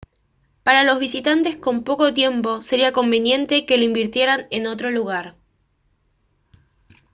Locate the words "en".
4.49-4.65